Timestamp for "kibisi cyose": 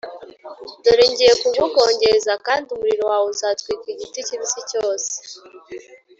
4.27-5.11